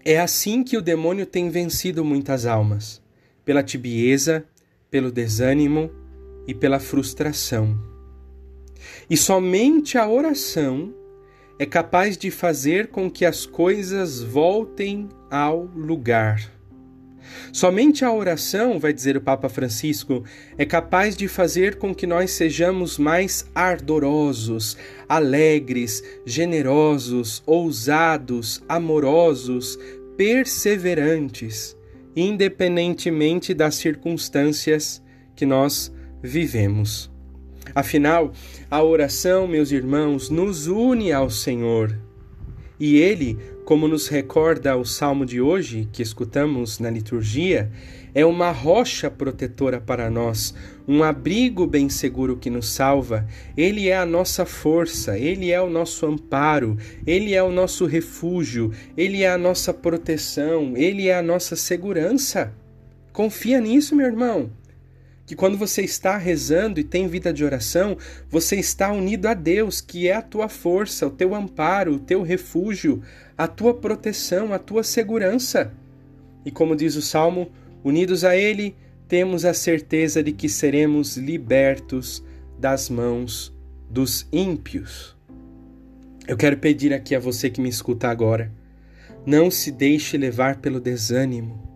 é 0.04 0.20
assim 0.20 0.64
que 0.64 0.78
o 0.78 0.82
demônio 0.82 1.26
tem 1.26 1.50
vencido 1.50 2.04
muitas 2.04 2.46
almas: 2.46 3.02
pela 3.46 3.64
tibieza, 3.64 4.46
pelo 4.90 5.12
desânimo 5.12 5.92
e 6.48 6.54
pela 6.54 6.80
frustração. 6.80 7.80
E 9.10 9.16
somente 9.16 9.98
a 9.98 10.08
oração 10.10 10.94
é 11.62 11.66
capaz 11.68 12.18
de 12.18 12.32
fazer 12.32 12.88
com 12.88 13.08
que 13.08 13.24
as 13.24 13.46
coisas 13.46 14.20
voltem 14.20 15.08
ao 15.30 15.66
lugar. 15.66 16.52
Somente 17.54 18.04
a 18.04 18.12
oração, 18.12 18.80
vai 18.80 18.92
dizer 18.92 19.16
o 19.16 19.22
Papa 19.22 19.48
Francisco, 19.48 20.24
é 20.58 20.66
capaz 20.66 21.16
de 21.16 21.28
fazer 21.28 21.76
com 21.76 21.94
que 21.94 22.08
nós 22.08 22.32
sejamos 22.32 22.98
mais 22.98 23.46
ardorosos, 23.54 24.76
alegres, 25.08 26.04
generosos, 26.26 27.44
ousados, 27.46 28.64
amorosos, 28.68 29.78
perseverantes, 30.18 31.78
independentemente 32.16 33.54
das 33.54 33.76
circunstâncias 33.76 35.00
que 35.36 35.46
nós 35.46 35.94
vivemos. 36.24 37.11
Afinal, 37.74 38.34
a 38.70 38.84
oração, 38.84 39.48
meus 39.48 39.72
irmãos, 39.72 40.30
nos 40.30 40.68
une 40.68 41.12
ao 41.12 41.30
Senhor. 41.30 41.98
E 42.80 42.98
Ele, 42.98 43.38
como 43.64 43.88
nos 43.88 44.08
recorda 44.08 44.76
o 44.76 44.84
salmo 44.84 45.26
de 45.26 45.40
hoje, 45.40 45.88
que 45.94 46.02
escutamos 46.02 46.80
na 46.80 46.90
liturgia, 46.90 47.72
é 48.14 48.26
uma 48.26 48.52
rocha 48.52 49.10
protetora 49.10 49.80
para 49.80 50.10
nós, 50.10 50.54
um 50.88 51.04
abrigo 51.04 51.66
bem 51.66 51.88
seguro 51.88 52.36
que 52.36 52.50
nos 52.50 52.70
salva. 52.70 53.26
Ele 53.56 53.88
é 53.88 53.96
a 53.96 54.06
nossa 54.06 54.46
força, 54.46 55.18
ele 55.18 55.52
é 55.52 55.62
o 55.62 55.70
nosso 55.70 56.06
amparo, 56.06 56.76
ele 57.06 57.34
é 57.34 57.42
o 57.42 57.52
nosso 57.52 57.86
refúgio, 57.86 58.72
ele 58.98 59.22
é 59.22 59.30
a 59.30 59.38
nossa 59.38 59.74
proteção, 59.74 60.74
ele 60.76 61.08
é 61.08 61.16
a 61.16 61.22
nossa 61.22 61.56
segurança. 61.56 62.52
Confia 63.14 63.62
nisso, 63.62 63.96
meu 63.96 64.08
irmão 64.08 64.50
que 65.32 65.36
quando 65.38 65.58
você 65.58 65.82
está 65.82 66.18
rezando 66.18 66.78
e 66.78 66.84
tem 66.84 67.08
vida 67.08 67.32
de 67.32 67.46
oração, 67.46 67.98
você 68.30 68.58
está 68.58 68.92
unido 68.92 69.28
a 69.28 69.34
Deus, 69.34 69.80
que 69.80 70.10
é 70.10 70.14
a 70.14 70.22
tua 70.22 70.50
força, 70.50 71.08
o 71.08 71.10
teu 71.10 71.34
amparo, 71.34 71.94
o 71.94 72.00
teu 72.00 72.22
refúgio, 72.22 73.02
a 73.38 73.48
tua 73.48 73.74
proteção, 73.74 74.54
a 74.54 74.60
tua 74.60 74.84
segurança. 74.84 75.72
E 76.46 76.52
como 76.52 76.76
diz 76.76 76.98
o 76.98 77.02
salmo, 77.02 77.50
unidos 77.82 78.26
a 78.26 78.36
Ele, 78.36 78.76
temos 79.08 79.46
a 79.46 79.54
certeza 79.54 80.22
de 80.22 80.34
que 80.34 80.50
seremos 80.50 81.16
libertos 81.16 82.22
das 82.60 82.90
mãos 82.90 83.56
dos 83.90 84.28
ímpios. 84.34 85.16
Eu 86.28 86.36
quero 86.36 86.58
pedir 86.58 86.94
aqui 86.94 87.16
a 87.16 87.20
você 87.20 87.50
que 87.50 87.62
me 87.62 87.70
escuta 87.70 88.10
agora, 88.10 88.52
não 89.26 89.50
se 89.50 89.72
deixe 89.72 90.18
levar 90.18 90.58
pelo 90.58 90.82
desânimo 90.82 91.71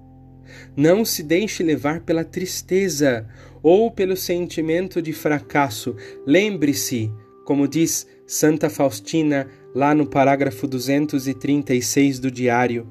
não 0.76 1.06
se 1.06 1.24
deixe 1.24 1.64
levar 1.64 2.02
pela 2.02 2.24
tristeza 2.24 3.28
ou 3.62 3.90
pelo 3.90 4.16
sentimento 4.16 5.02
de 5.02 5.12
fracasso. 5.14 5.96
Lembre-se, 6.26 7.12
como 7.46 7.68
diz 7.68 8.08
Santa 8.28 8.70
Faustina 8.70 9.48
lá 9.74 9.94
no 9.94 10.06
parágrafo 10.06 10.68
236 10.68 12.20
do 12.20 12.32
diário, 12.32 12.88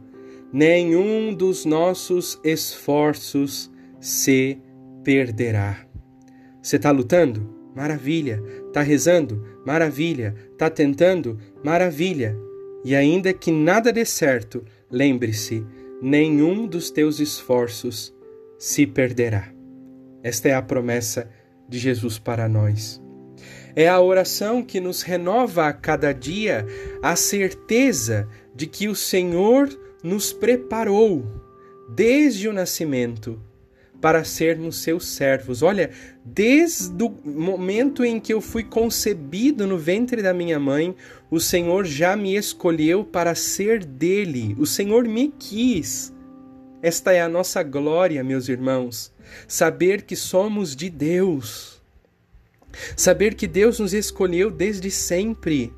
nenhum 0.52 1.34
dos 1.34 1.64
nossos 1.64 2.38
esforços 2.44 3.70
se 4.00 4.58
perderá. 5.02 5.87
Você 6.62 6.76
está 6.76 6.90
lutando? 6.90 7.54
Maravilha. 7.75 8.42
Está 8.68 8.80
rezando? 8.80 9.44
Maravilha. 9.66 10.34
Está 10.52 10.70
tentando? 10.70 11.38
Maravilha. 11.62 12.37
E 12.84 12.94
ainda 12.94 13.32
que 13.32 13.50
nada 13.50 13.92
dê 13.92 14.04
certo, 14.04 14.64
lembre-se, 14.90 15.64
nenhum 16.04 16.66
dos 16.66 16.90
teus 16.90 17.18
esforços 17.18 18.14
se 18.58 18.87
perderá. 18.87 19.50
Esta 20.23 20.50
é 20.50 20.54
a 20.54 20.61
promessa 20.61 21.30
de 21.66 21.78
Jesus 21.78 22.18
para 22.18 22.46
nós. 22.46 23.02
É 23.75 23.88
a 23.88 23.99
oração 23.99 24.62
que 24.62 24.80
nos 24.80 25.00
renova 25.00 25.66
a 25.66 25.73
cada 25.73 26.12
dia 26.12 26.66
a 27.02 27.16
certeza 27.16 28.28
de 28.54 28.66
que 28.66 28.87
o 28.87 28.94
Senhor 28.94 29.70
nos 30.02 30.30
preparou 30.30 31.25
desde 31.88 32.49
o 32.49 32.52
nascimento 32.52 33.40
para 34.04 34.23
sermos 34.23 34.82
seus 34.82 35.06
servos. 35.06 35.62
Olha, 35.62 35.90
desde 36.23 37.02
o 37.02 37.08
momento 37.25 38.04
em 38.04 38.20
que 38.20 38.34
eu 38.34 38.40
fui 38.42 38.62
concebido 38.62 39.66
no 39.66 39.78
ventre 39.78 40.20
da 40.20 40.34
minha 40.34 40.61
mãe, 40.61 40.94
o 41.30 41.40
Senhor 41.40 41.87
já 41.87 42.14
me 42.14 42.37
escolheu 42.37 43.02
para 43.02 43.34
ser 43.34 43.82
dele. 43.82 44.54
O 44.58 44.66
Senhor 44.66 45.04
me 45.04 45.32
quis. 45.38 46.12
Esta 46.82 47.12
é 47.12 47.23
a 47.23 47.30
nossa 47.30 47.62
glória, 47.62 48.23
meus 48.23 48.46
irmãos, 48.50 49.11
saber 49.49 50.02
que 50.02 50.16
somos 50.16 50.76
de 50.76 50.90
Deus. 50.90 51.82
Saber 52.94 53.34
que 53.34 53.46
Deus 53.46 53.78
nos 53.78 53.94
escolheu 53.94 54.50
desde 54.50 54.90
sempre. 54.90 55.73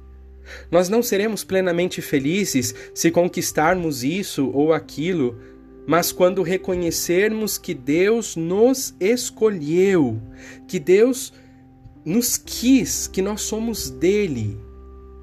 Nós 0.68 0.88
não 0.88 1.00
seremos 1.00 1.44
plenamente 1.44 2.02
felizes 2.02 2.74
se 2.92 3.08
conquistarmos 3.12 4.02
isso 4.02 4.50
ou 4.52 4.72
aquilo, 4.72 5.38
mas 5.86 6.10
quando 6.10 6.42
reconhecermos 6.42 7.56
que 7.56 7.72
Deus 7.72 8.34
nos 8.34 8.94
escolheu, 8.98 10.20
que 10.66 10.80
Deus 10.80 11.32
nos 12.04 12.36
quis, 12.36 13.06
que 13.06 13.22
nós 13.22 13.42
somos 13.42 13.88
dele, 13.88 14.58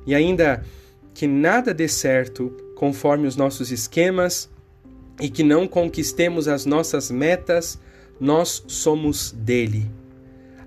e 0.06 0.16
ainda 0.16 0.64
que 1.14 1.28
nada 1.28 1.74
dê 1.74 1.88
certo 1.88 2.50
conforme 2.76 3.28
os 3.28 3.36
nossos 3.36 3.72
esquemas 3.72 4.50
e 5.22 5.30
que 5.30 5.44
não 5.44 5.68
conquistemos 5.68 6.48
as 6.48 6.66
nossas 6.66 7.12
metas, 7.12 7.80
nós 8.20 8.64
somos 8.68 9.32
dele. 9.32 9.90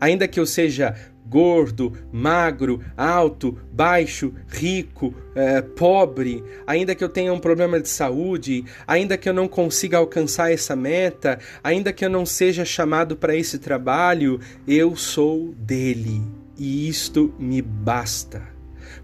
Ainda 0.01 0.29
que 0.29 0.39
eu 0.39 0.47
seja 0.47 0.95
gordo, 1.29 1.93
magro, 2.13 2.81
alto, 2.97 3.59
baixo, 3.73 4.33
rico, 4.49 5.15
é, 5.35 5.61
pobre, 5.61 6.43
ainda 6.67 6.95
que 6.95 7.03
eu 7.03 7.09
tenha 7.09 7.33
um 7.33 7.39
problema 7.39 7.81
de 7.81 7.89
saúde, 7.89 8.65
ainda 8.87 9.17
que 9.17 9.29
eu 9.29 9.35
não 9.35 9.49
consiga 9.49 9.99
alcançar 9.99 10.53
essa 10.53 10.77
meta, 10.77 11.39
ainda 11.63 11.93
que 11.93 12.05
eu 12.05 12.11
não 12.11 12.25
seja 12.25 12.65
chamado 12.65 13.17
para 13.17 13.37
esse 13.37 13.59
trabalho, 13.59 14.41
eu 14.67 14.97
sou 14.97 15.55
dele 15.59 16.23
e 16.59 16.89
isto 16.89 17.35
me 17.39 17.61
basta 17.61 18.57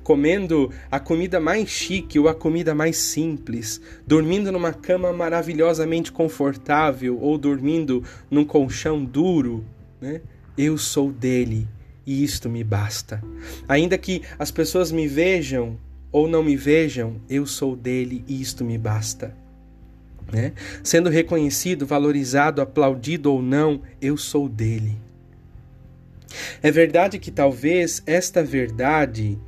comendo 0.02 0.70
a 0.90 0.98
comida 0.98 1.38
mais 1.38 1.68
chique 1.68 2.18
ou 2.18 2.28
a 2.28 2.34
comida 2.34 2.74
mais 2.74 2.96
simples, 2.96 3.80
dormindo 4.04 4.50
numa 4.50 4.72
cama 4.72 5.12
maravilhosamente 5.12 6.10
confortável 6.10 7.18
ou 7.20 7.38
dormindo 7.38 8.02
num 8.28 8.44
colchão 8.44 9.04
duro, 9.04 9.64
né? 10.00 10.20
Eu 10.58 10.76
sou 10.76 11.12
dele 11.12 11.68
e 12.06 12.22
isto 12.22 12.48
me 12.48 12.64
basta. 12.64 13.22
Ainda 13.68 13.96
que 13.96 14.22
as 14.38 14.50
pessoas 14.50 14.90
me 14.92 15.06
vejam 15.06 15.78
ou 16.10 16.28
não 16.28 16.42
me 16.42 16.56
vejam, 16.56 17.20
eu 17.28 17.46
sou 17.46 17.74
dele 17.74 18.24
e 18.28 18.40
isto 18.40 18.64
me 18.64 18.76
basta. 18.76 19.34
Né? 20.30 20.52
Sendo 20.82 21.10
reconhecido, 21.10 21.86
valorizado, 21.86 22.60
aplaudido 22.60 23.32
ou 23.32 23.42
não, 23.42 23.82
eu 24.00 24.16
sou 24.16 24.48
dele. 24.48 24.96
É 26.62 26.70
verdade 26.70 27.18
que 27.18 27.30
talvez 27.30 28.02
esta 28.06 28.42
verdade 28.42 29.38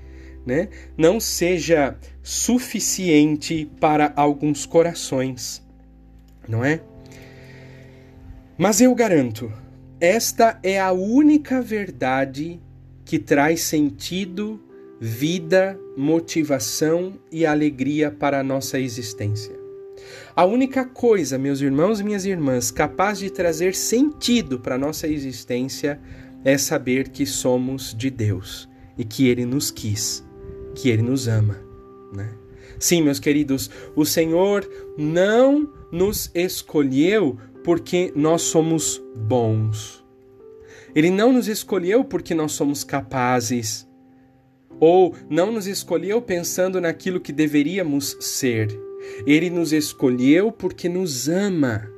né, 0.44 0.68
não 0.96 1.18
seja 1.18 1.96
suficiente 2.22 3.70
para 3.80 4.12
alguns 4.16 4.66
corações, 4.66 5.62
não 6.48 6.64
é? 6.64 6.80
Mas 8.56 8.80
eu 8.80 8.94
garanto, 8.94 9.52
esta 10.00 10.58
é 10.62 10.80
a 10.80 10.92
única 10.92 11.62
verdade 11.62 12.60
que 13.04 13.18
traz 13.18 13.62
sentido, 13.62 14.60
vida, 15.00 15.78
motivação 15.96 17.14
e 17.30 17.44
alegria 17.44 18.10
para 18.10 18.40
a 18.40 18.42
nossa 18.42 18.78
existência. 18.78 19.54
A 20.34 20.44
única 20.44 20.84
coisa, 20.84 21.38
meus 21.38 21.60
irmãos 21.60 22.00
e 22.00 22.04
minhas 22.04 22.24
irmãs, 22.24 22.70
capaz 22.70 23.18
de 23.18 23.30
trazer 23.30 23.74
sentido 23.74 24.58
para 24.58 24.74
a 24.74 24.78
nossa 24.78 25.06
existência 25.06 26.00
é 26.44 26.58
saber 26.58 27.08
que 27.08 27.24
somos 27.24 27.94
de 27.94 28.10
Deus 28.10 28.68
e 28.98 29.04
que 29.04 29.28
Ele 29.28 29.44
nos 29.44 29.70
quis, 29.70 30.24
que 30.74 30.90
Ele 30.90 31.02
nos 31.02 31.28
ama. 31.28 31.56
Né? 32.12 32.30
Sim, 32.78 33.02
meus 33.02 33.20
queridos, 33.20 33.70
o 33.94 34.04
Senhor 34.04 34.68
não 34.98 35.72
nos 35.92 36.30
escolheu 36.34 37.38
porque 37.64 38.12
nós 38.14 38.42
somos 38.42 39.02
bons. 39.16 40.04
Ele 40.94 41.10
não 41.10 41.32
nos 41.32 41.48
escolheu 41.48 42.04
porque 42.04 42.34
nós 42.34 42.52
somos 42.52 42.84
capazes. 42.84 43.88
Ou 44.78 45.14
não 45.30 45.50
nos 45.50 45.66
escolheu 45.66 46.20
pensando 46.20 46.80
naquilo 46.80 47.20
que 47.20 47.32
deveríamos 47.32 48.16
ser. 48.20 48.68
Ele 49.26 49.48
nos 49.48 49.72
escolheu 49.72 50.52
porque 50.52 50.88
nos 50.88 51.28
ama, 51.28 51.88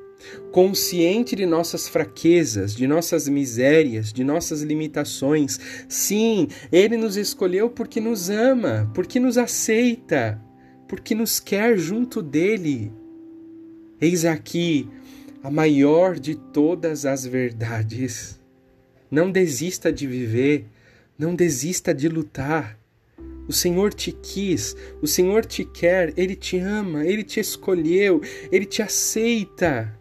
consciente 0.53 1.35
de 1.35 1.47
nossas 1.47 1.89
fraquezas, 1.89 2.75
de 2.75 2.87
nossas 2.87 3.29
misérias, 3.29 4.13
de 4.13 4.23
nossas 4.23 4.63
limitações. 4.63 5.59
Sim, 5.89 6.49
ele 6.71 6.97
nos 6.97 7.17
escolheu 7.17 7.69
porque 7.69 8.01
nos 8.01 8.31
ama, 8.31 8.91
porque 8.95 9.19
nos 9.19 9.37
aceita, 9.37 10.41
porque 10.89 11.15
nos 11.15 11.41
quer 11.41 11.77
junto 11.77 12.23
dele. 12.23 12.93
Eis 14.01 14.25
aqui 14.25 14.89
a 15.47 15.50
maior 15.50 16.19
de 16.19 16.35
todas 16.35 17.07
as 17.07 17.25
verdades. 17.25 18.37
Não 19.09 19.31
desista 19.31 19.93
de 19.93 20.05
viver, 20.05 20.67
não 21.17 21.37
desista 21.37 21.95
de 21.95 22.09
lutar. 22.09 22.76
O 23.47 23.53
Senhor 23.53 23.95
te 23.95 24.11
quis, 24.11 24.75
o 25.00 25.07
Senhor 25.07 25.45
te 25.45 25.65
quer, 25.65 26.12
Ele 26.17 26.35
te 26.35 26.59
ama, 26.59 27.07
Ele 27.07 27.23
te 27.23 27.38
escolheu, 27.38 28.21
Ele 28.50 28.65
te 28.65 28.83
aceita. 28.83 29.97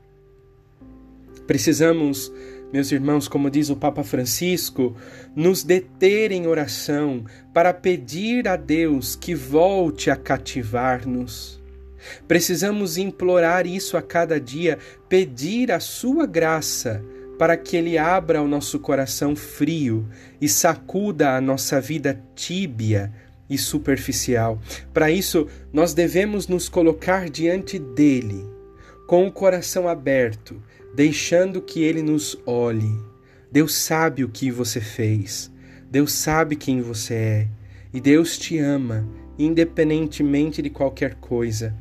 Precisamos, 1.46 2.34
meus 2.74 2.92
irmãos, 2.92 3.28
como 3.28 3.52
diz 3.52 3.70
o 3.70 3.76
Papa 3.76 4.04
Francisco, 4.04 4.98
nos 5.36 5.64
deter 5.64 6.32
em 6.32 6.48
oração 6.48 7.24
para 7.54 7.72
pedir 7.72 8.48
a 8.48 8.56
Deus 8.56 9.16
que 9.16 9.36
volte 9.36 10.10
a 10.10 10.16
cativar-nos. 10.16 11.64
Precisamos 12.28 12.98
implorar 12.98 13.66
isso 13.66 13.98
a 13.98 14.02
cada 14.02 14.40
dia, 14.40 14.78
pedir 15.08 15.72
a 15.72 15.80
Sua 15.80 16.26
graça 16.26 17.04
para 17.38 17.58
que 17.58 17.76
Ele 17.76 17.98
abra 17.98 18.42
o 18.42 18.48
nosso 18.48 18.80
coração 18.80 19.36
frio 19.36 20.08
e 20.40 20.48
sacuda 20.48 21.36
a 21.36 21.42
nossa 21.42 21.82
vida 21.82 22.22
tíbia 22.36 23.12
e 23.50 23.58
superficial. 23.58 24.60
Para 24.94 25.12
isso, 25.12 25.48
nós 25.72 25.94
devemos 25.94 26.48
nos 26.48 26.68
colocar 26.68 27.30
diante 27.30 27.78
dele, 27.78 28.46
com 29.08 29.28
o 29.28 29.32
coração 29.32 29.88
aberto, 29.88 30.62
deixando 30.96 31.62
que 31.62 31.84
ele 31.84 32.02
nos 32.02 32.38
olhe. 32.46 32.92
Deus 33.52 33.76
sabe 33.76 34.24
o 34.24 34.30
que 34.30 34.50
você 34.52 34.82
fez, 34.82 35.52
Deus 35.90 36.12
sabe 36.12 36.56
quem 36.56 36.82
você 36.82 37.14
é, 37.14 37.48
e 37.94 38.02
Deus 38.02 38.38
te 38.38 38.58
ama, 38.58 39.08
independentemente 39.38 40.62
de 40.62 40.70
qualquer 40.70 41.16
coisa. 41.16 41.76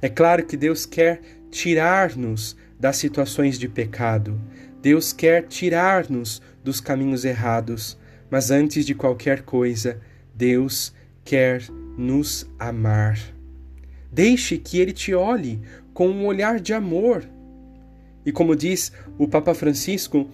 É 0.00 0.08
claro 0.08 0.44
que 0.44 0.56
Deus 0.56 0.86
quer 0.86 1.20
tirar-nos 1.50 2.56
das 2.78 2.96
situações 2.96 3.58
de 3.58 3.68
pecado. 3.68 4.40
Deus 4.80 5.12
quer 5.12 5.46
tirar-nos 5.46 6.40
dos 6.64 6.80
caminhos 6.80 7.24
errados, 7.24 7.98
mas 8.30 8.50
antes 8.50 8.86
de 8.86 8.94
qualquer 8.94 9.42
coisa, 9.42 10.00
Deus 10.34 10.94
quer 11.24 11.62
nos 11.98 12.48
amar. 12.58 13.18
Deixe 14.10 14.56
que 14.56 14.78
Ele 14.78 14.92
te 14.92 15.14
olhe 15.14 15.60
com 15.92 16.08
um 16.08 16.26
olhar 16.26 16.58
de 16.58 16.72
amor. 16.72 17.28
E 18.24 18.32
como 18.32 18.56
diz 18.56 18.92
o 19.18 19.28
Papa 19.28 19.54
Francisco, 19.54 20.30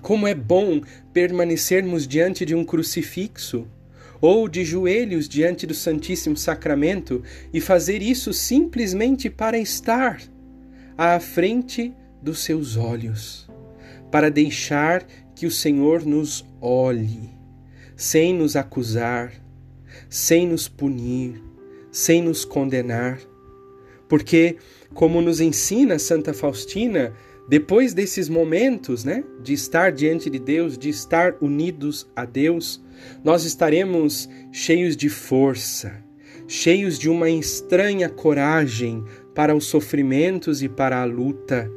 como 0.00 0.26
é 0.26 0.34
bom 0.34 0.80
permanecermos 1.12 2.06
diante 2.06 2.44
de 2.44 2.54
um 2.54 2.64
crucifixo 2.64 3.66
ou 4.26 4.48
de 4.48 4.64
joelhos 4.64 5.28
diante 5.28 5.66
do 5.66 5.74
Santíssimo 5.74 6.34
Sacramento 6.34 7.22
e 7.52 7.60
fazer 7.60 8.00
isso 8.00 8.32
simplesmente 8.32 9.28
para 9.28 9.58
estar 9.58 10.18
à 10.96 11.20
frente 11.20 11.92
dos 12.22 12.38
seus 12.38 12.78
olhos, 12.78 13.46
para 14.10 14.30
deixar 14.30 15.06
que 15.34 15.44
o 15.44 15.50
Senhor 15.50 16.06
nos 16.06 16.42
olhe, 16.58 17.28
sem 17.96 18.32
nos 18.32 18.56
acusar, 18.56 19.30
sem 20.08 20.48
nos 20.48 20.68
punir, 20.68 21.42
sem 21.92 22.22
nos 22.22 22.46
condenar. 22.46 23.20
Porque, 24.08 24.56
como 24.94 25.20
nos 25.20 25.38
ensina 25.38 25.98
Santa 25.98 26.32
Faustina, 26.32 27.12
depois 27.48 27.92
desses 27.92 28.28
momentos, 28.28 29.04
né, 29.04 29.22
de 29.42 29.52
estar 29.52 29.92
diante 29.92 30.30
de 30.30 30.38
Deus, 30.38 30.78
de 30.78 30.88
estar 30.88 31.36
unidos 31.40 32.06
a 32.16 32.24
Deus, 32.24 32.82
nós 33.22 33.44
estaremos 33.44 34.28
cheios 34.50 34.96
de 34.96 35.10
força, 35.10 36.02
cheios 36.48 36.98
de 36.98 37.08
uma 37.10 37.28
estranha 37.28 38.08
coragem 38.08 39.04
para 39.34 39.54
os 39.54 39.66
sofrimentos 39.66 40.62
e 40.62 40.68
para 40.68 41.02
a 41.02 41.04
luta. 41.04 41.70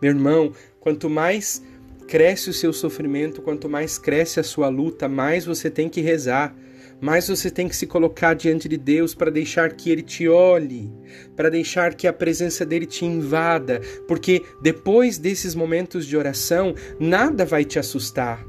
Meu 0.00 0.12
irmão, 0.12 0.52
quanto 0.78 1.10
mais 1.10 1.62
cresce 2.06 2.50
o 2.50 2.52
seu 2.52 2.72
sofrimento, 2.72 3.42
quanto 3.42 3.68
mais 3.68 3.98
cresce 3.98 4.38
a 4.38 4.44
sua 4.44 4.68
luta, 4.68 5.08
mais 5.08 5.44
você 5.44 5.70
tem 5.70 5.88
que 5.88 6.00
rezar, 6.00 6.54
mais 7.02 7.26
você 7.26 7.50
tem 7.50 7.66
que 7.66 7.74
se 7.74 7.84
colocar 7.84 8.32
diante 8.32 8.68
de 8.68 8.76
Deus 8.76 9.12
para 9.12 9.28
deixar 9.28 9.72
que 9.72 9.90
Ele 9.90 10.02
te 10.02 10.28
olhe, 10.28 10.88
para 11.34 11.50
deixar 11.50 11.94
que 11.94 12.06
a 12.06 12.12
presença 12.12 12.64
dele 12.64 12.86
te 12.86 13.04
invada, 13.04 13.80
porque 14.06 14.40
depois 14.62 15.18
desses 15.18 15.52
momentos 15.52 16.06
de 16.06 16.16
oração, 16.16 16.76
nada 17.00 17.44
vai 17.44 17.64
te 17.64 17.76
assustar. 17.76 18.46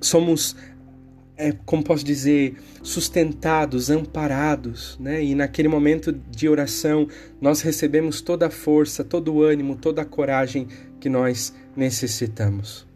somos, 0.00 0.56
é, 1.38 1.52
como 1.64 1.84
posso 1.84 2.04
dizer, 2.04 2.56
sustentados, 2.82 3.88
amparados, 3.88 4.98
né? 5.00 5.22
e 5.22 5.34
naquele 5.36 5.68
momento 5.68 6.12
de 6.12 6.48
oração 6.48 7.06
nós 7.40 7.60
recebemos 7.60 8.20
toda 8.20 8.48
a 8.48 8.50
força, 8.50 9.04
todo 9.04 9.32
o 9.32 9.42
ânimo, 9.42 9.76
toda 9.76 10.02
a 10.02 10.04
coragem 10.04 10.66
que 10.98 11.08
nós 11.08 11.54
necessitamos. 11.76 12.86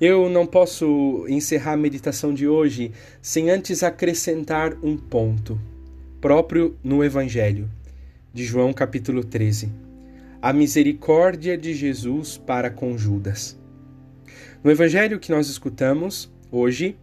Eu 0.00 0.28
não 0.28 0.46
posso 0.46 1.24
encerrar 1.28 1.72
a 1.72 1.76
meditação 1.76 2.34
de 2.34 2.46
hoje 2.46 2.92
sem 3.22 3.48
antes 3.50 3.82
acrescentar 3.82 4.76
um 4.82 4.96
ponto, 4.96 5.58
próprio 6.20 6.76
no 6.82 7.04
Evangelho, 7.04 7.70
de 8.34 8.44
João 8.44 8.72
capítulo 8.72 9.24
13. 9.24 9.70
A 10.42 10.52
misericórdia 10.52 11.56
de 11.56 11.72
Jesus 11.72 12.36
para 12.36 12.68
com 12.68 12.98
Judas. 12.98 13.58
No 14.62 14.70
Evangelho 14.70 15.18
que 15.18 15.30
nós 15.30 15.48
escutamos, 15.48 16.30
hoje, 16.50 16.96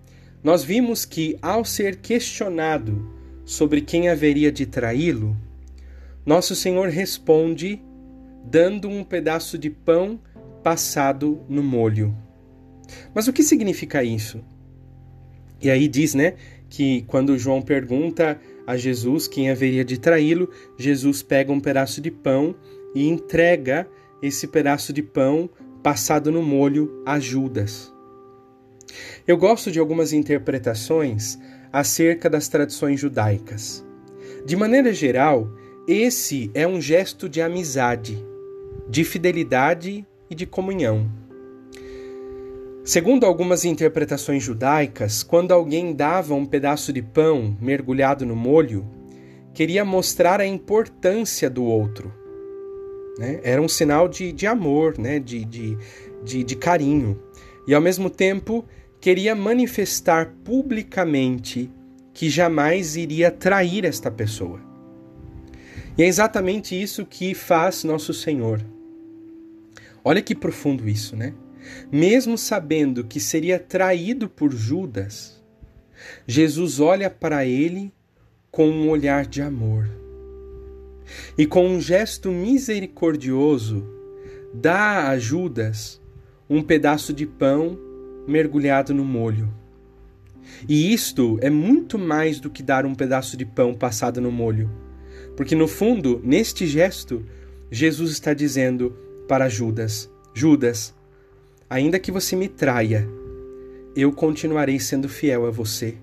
nós 0.43 0.63
vimos 0.63 1.05
que, 1.05 1.37
ao 1.41 1.63
ser 1.63 1.97
questionado 1.97 3.09
sobre 3.45 3.81
quem 3.81 4.09
haveria 4.09 4.51
de 4.51 4.65
traí-lo, 4.65 5.37
nosso 6.25 6.55
Senhor 6.55 6.89
responde 6.89 7.81
dando 8.45 8.89
um 8.89 9.03
pedaço 9.03 9.57
de 9.57 9.69
pão 9.69 10.19
passado 10.61 11.41
no 11.47 11.63
molho. 11.63 12.15
Mas 13.13 13.27
o 13.27 13.33
que 13.33 13.41
significa 13.41 14.03
isso? 14.03 14.43
E 15.61 15.69
aí 15.69 15.87
diz, 15.87 16.13
né, 16.13 16.35
que 16.69 17.03
quando 17.03 17.37
João 17.37 17.61
pergunta 17.61 18.39
a 18.67 18.75
Jesus 18.75 19.27
quem 19.27 19.49
haveria 19.49 19.85
de 19.85 19.97
traí-lo, 19.97 20.49
Jesus 20.77 21.23
pega 21.23 21.51
um 21.51 21.59
pedaço 21.59 22.01
de 22.01 22.11
pão 22.11 22.55
e 22.93 23.07
entrega 23.07 23.87
esse 24.21 24.47
pedaço 24.47 24.91
de 24.91 25.01
pão 25.01 25.49
passado 25.81 26.31
no 26.31 26.41
molho 26.41 27.01
a 27.05 27.19
Judas. 27.19 27.92
Eu 29.27 29.37
gosto 29.37 29.71
de 29.71 29.79
algumas 29.79 30.13
interpretações 30.13 31.37
acerca 31.71 32.29
das 32.29 32.47
tradições 32.47 32.99
judaicas. 32.99 33.83
De 34.45 34.55
maneira 34.55 34.93
geral, 34.93 35.49
esse 35.87 36.51
é 36.53 36.67
um 36.67 36.79
gesto 36.79 37.27
de 37.27 37.41
amizade, 37.41 38.23
de 38.89 39.03
fidelidade 39.03 40.05
e 40.29 40.35
de 40.35 40.45
comunhão. 40.45 41.09
Segundo 42.85 43.25
algumas 43.25 43.63
interpretações 43.63 44.43
judaicas, 44.43 45.23
quando 45.23 45.53
alguém 45.53 45.93
dava 45.93 46.33
um 46.33 46.45
pedaço 46.45 46.91
de 46.91 47.01
pão 47.01 47.57
mergulhado 47.61 48.25
no 48.25 48.35
molho, 48.35 48.85
queria 49.53 49.85
mostrar 49.85 50.41
a 50.41 50.45
importância 50.45 51.49
do 51.49 51.63
outro. 51.63 52.13
Né? 53.17 53.39
Era 53.41 53.61
um 53.61 53.69
sinal 53.69 54.09
de, 54.09 54.33
de 54.33 54.45
amor, 54.45 54.97
né? 54.97 55.17
de, 55.17 55.45
de, 55.45 55.77
de, 56.23 56.43
de 56.43 56.55
carinho. 56.57 57.17
E 57.65 57.73
ao 57.73 57.81
mesmo 57.81 58.09
tempo 58.09 58.65
queria 59.03 59.35
manifestar 59.35 60.33
publicamente 60.45 61.69
que 62.13 62.29
jamais 62.29 62.95
iria 62.95 63.29
trair 63.29 63.83
esta 63.83 64.09
pessoa. 64.09 64.61
E 65.97 66.03
é 66.03 66.07
exatamente 66.07 66.81
isso 66.81 67.05
que 67.05 67.33
faz 67.33 67.83
nosso 67.83 68.13
Senhor. 68.13 68.65
Olha 70.05 70.21
que 70.21 70.33
profundo 70.33 70.87
isso, 70.87 71.17
né? 71.17 71.33
Mesmo 71.91 72.37
sabendo 72.37 73.03
que 73.03 73.19
seria 73.19 73.59
traído 73.59 74.29
por 74.29 74.53
Judas, 74.53 75.43
Jesus 76.25 76.79
olha 76.79 77.09
para 77.09 77.45
ele 77.45 77.91
com 78.49 78.69
um 78.69 78.89
olhar 78.89 79.25
de 79.25 79.41
amor. 79.41 79.89
E 81.37 81.45
com 81.45 81.67
um 81.67 81.81
gesto 81.81 82.31
misericordioso, 82.31 83.85
dá 84.53 85.09
a 85.09 85.19
Judas 85.19 86.01
um 86.49 86.63
pedaço 86.63 87.11
de 87.11 87.25
pão 87.25 87.91
mergulhado 88.27 88.93
no 88.93 89.03
molho. 89.03 89.53
E 90.67 90.93
isto 90.93 91.37
é 91.41 91.49
muito 91.49 91.97
mais 91.97 92.39
do 92.39 92.49
que 92.49 92.61
dar 92.61 92.85
um 92.85 92.95
pedaço 92.95 93.37
de 93.37 93.45
pão 93.45 93.73
passado 93.73 94.19
no 94.19 94.31
molho. 94.31 94.69
Porque 95.35 95.55
no 95.55 95.67
fundo, 95.67 96.21
neste 96.23 96.67
gesto, 96.67 97.25
Jesus 97.71 98.11
está 98.11 98.33
dizendo 98.33 98.95
para 99.27 99.49
Judas: 99.49 100.09
Judas, 100.33 100.93
Ainda 101.73 101.97
que 101.97 102.11
você 102.11 102.35
me 102.35 102.47
traia, 102.47 103.09
eu 103.95 104.11
continuarei 104.11 104.79
sendo 104.79 105.09
fiel 105.09 105.47
a 105.47 105.49
você. 105.49 105.95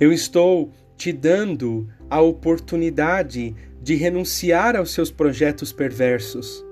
Eu 0.00 0.10
estou 0.10 0.72
te 0.96 1.12
dando 1.12 1.86
a 2.08 2.18
oportunidade 2.22 3.54
de 3.82 3.94
renunciar 3.94 4.74
aos 4.74 4.90
seus 4.90 5.10
projetos 5.10 5.70
perversos. 5.70 6.64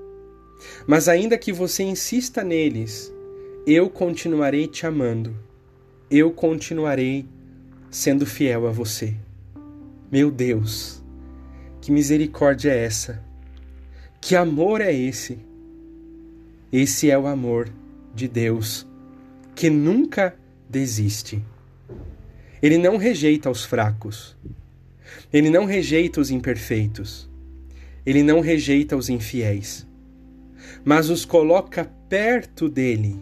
Mas 0.87 1.07
ainda 1.07 1.37
que 1.37 1.53
você 1.53 1.83
insista 1.83 2.43
neles, 2.43 3.13
eu 3.67 3.91
continuarei 3.91 4.67
te 4.67 4.87
amando. 4.87 5.37
Eu 6.11 6.31
continuarei 6.33 7.27
sendo 7.91 8.25
fiel 8.25 8.67
a 8.67 8.71
você. 8.71 9.15
Meu 10.11 10.31
Deus, 10.31 11.03
que 11.81 11.93
misericórdia 11.93 12.73
é 12.73 12.85
essa? 12.85 13.23
Que 14.21 14.35
amor 14.35 14.81
é 14.81 14.93
esse? 14.93 15.39
Esse 16.73 17.11
é 17.11 17.19
o 17.19 17.27
amor 17.27 17.69
de 18.15 18.29
Deus, 18.29 18.87
que 19.55 19.71
nunca 19.71 20.37
desiste. 20.69 21.43
Ele 22.63 22.79
não 22.79 22.97
rejeita 22.97 23.51
os 23.51 23.65
fracos. 23.65 24.37
Ele 25.33 25.51
não 25.51 25.65
rejeita 25.65 26.21
os 26.21 26.31
imperfeitos. 26.31 27.29
Ele 28.05 28.23
não 28.23 28.41
rejeita 28.41 28.97
os 28.97 29.09
infiéis. 29.09 29.87
Mas 30.85 31.11
os 31.11 31.25
coloca 31.25 31.91
perto 32.09 32.69
dele, 32.69 33.17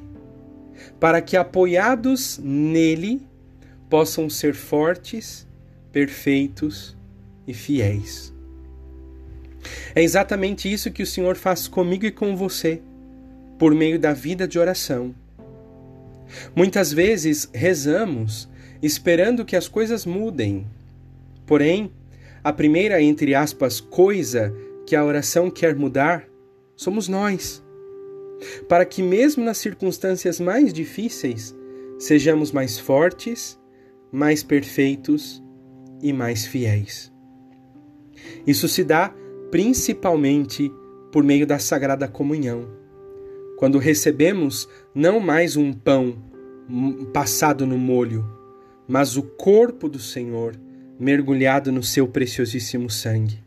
para 0.99 1.21
que, 1.21 1.37
apoiados 1.37 2.39
nele, 2.43 3.23
possam 3.89 4.29
ser 4.29 4.55
fortes, 4.55 5.47
perfeitos 5.93 6.97
e 7.47 7.55
fiéis. 7.55 8.33
É 9.95 10.03
exatamente 10.03 10.73
isso 10.73 10.91
que 10.91 11.03
o 11.03 11.07
Senhor 11.07 11.37
faz 11.37 11.67
comigo 11.67 12.07
e 12.07 12.11
com 12.11 12.37
você 12.37 12.81
por 13.59 13.75
meio 13.75 13.99
da 13.99 14.13
vida 14.13 14.47
de 14.47 14.59
oração. 14.59 15.15
Muitas 16.55 16.93
vezes 16.93 17.49
rezamos 17.53 18.49
esperando 18.83 19.45
que 19.45 19.57
as 19.57 19.67
coisas 19.67 20.07
mudem. 20.07 20.67
Porém, 21.47 21.91
a 22.45 22.53
primeira, 22.53 23.03
entre 23.03 23.35
aspas, 23.35 23.81
coisa 23.81 24.55
que 24.87 24.95
a 24.95 25.05
oração 25.05 25.51
quer 25.51 25.75
mudar 25.75 26.25
somos 26.77 27.09
nós. 27.09 27.63
Para 28.69 28.85
que, 28.85 29.03
mesmo 29.03 29.45
nas 29.45 29.59
circunstâncias 29.59 30.39
mais 30.39 30.73
difíceis, 30.73 31.55
sejamos 31.99 32.53
mais 32.53 32.79
fortes, 32.79 33.59
mais 34.13 34.43
perfeitos 34.43 35.43
e 36.03 36.13
mais 36.13 36.47
fiéis. 36.47 37.13
Isso 38.47 38.69
se 38.69 38.85
dá 38.85 39.15
principalmente 39.51 40.71
por 41.11 41.25
meio 41.25 41.47
da 41.47 41.59
Sagrada 41.59 42.07
Comunhão 42.07 42.79
quando 43.59 43.79
recebemos 43.79 44.69
não 44.95 45.19
mais 45.19 45.57
um 45.57 45.73
pão 45.73 46.17
passado 47.13 47.67
no 47.67 47.77
molho, 47.77 48.25
mas 48.87 49.17
o 49.17 49.23
corpo 49.23 49.89
do 49.89 49.99
Senhor 49.99 50.55
mergulhado 50.99 51.73
no 51.73 51.83
seu 51.83 52.07
preciosíssimo 52.07 52.89
sangue, 52.89 53.43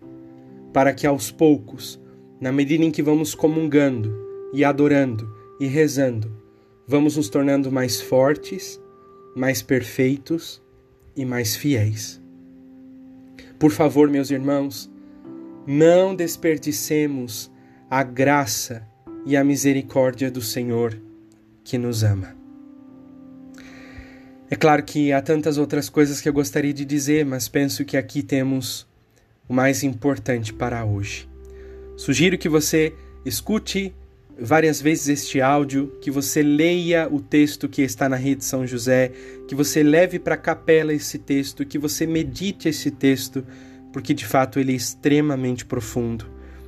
para 0.74 0.94
que 0.94 1.08
aos 1.08 1.32
poucos, 1.32 1.98
na 2.42 2.52
medida 2.52 2.84
em 2.84 2.92
que 2.92 3.02
vamos 3.02 3.34
comungando 3.34 4.14
e 4.54 4.64
adorando 4.64 5.34
e 5.60 5.68
rezando, 5.68 6.32
vamos 6.88 7.18
nos 7.18 7.30
tornando 7.30 7.72
mais 7.72 8.02
fortes, 8.02 8.82
mais 9.36 9.62
perfeitos 9.62 10.62
e 11.16 11.26
mais 11.26 11.56
fiéis. 11.56 12.22
Por 13.60 13.72
favor, 13.72 14.10
meus 14.10 14.32
irmãos, 14.32 14.92
não 15.68 16.16
desperdicemos 16.16 17.52
a 17.90 18.04
graça 18.04 18.88
e 19.26 19.38
a 19.38 19.44
misericórdia 19.44 20.32
do 20.32 20.42
Senhor 20.42 21.00
que 21.64 21.78
nos 21.78 22.04
ama. 22.04 22.36
É 24.50 24.56
claro 24.56 24.84
que 24.84 25.14
há 25.14 25.22
tantas 25.22 25.58
outras 25.58 25.88
coisas 25.90 26.20
que 26.20 26.28
eu 26.28 26.34
gostaria 26.34 26.74
de 26.74 26.84
dizer, 26.84 27.26
mas 27.26 27.48
penso 27.48 27.86
que 27.86 27.96
aqui 27.96 28.22
temos 28.22 28.88
o 29.48 29.54
mais 29.54 29.84
importante 29.84 30.54
para 30.54 30.84
hoje. 30.84 31.30
Sugiro 31.96 32.38
que 32.38 32.50
você 32.50 32.94
escute 33.26 33.94
várias 34.42 34.82
vezes 34.82 35.08
este 35.08 35.40
áudio, 35.40 35.96
que 36.02 36.10
você 36.10 36.42
leia 36.42 37.08
o 37.10 37.22
texto 37.22 37.70
que 37.70 37.84
está 37.84 38.10
na 38.10 38.16
rede 38.16 38.44
São 38.44 38.66
José, 38.66 39.12
que 39.48 39.54
você 39.54 39.84
leve 39.84 40.18
para 40.18 40.34
a 40.34 40.38
capela 40.38 40.92
esse 40.92 41.20
texto, 41.20 41.66
que 41.66 41.78
você 41.78 42.08
medite 42.08 42.68
esse 42.68 42.90
texto, 42.90 43.46
porque 43.94 44.14
de 44.16 44.26
fato 44.26 44.60
ele 44.60 44.74
é 44.74 44.76
extremamente 44.76 45.64
profundo. 45.64 46.26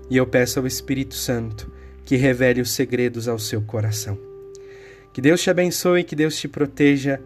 E 0.10 0.18
eu 0.18 0.28
peço 0.28 0.60
ao 0.60 0.68
Espírito 0.68 1.16
Santo 1.16 1.72
que 2.06 2.16
revele 2.16 2.62
os 2.62 2.72
segredos 2.72 3.28
ao 3.28 3.40
seu 3.40 3.62
coração. 3.62 4.20
Que 5.12 5.22
Deus 5.22 5.42
te 5.42 5.50
abençoe, 5.50 6.04
que 6.04 6.16
Deus 6.16 6.38
te 6.38 6.48
proteja 6.48 7.20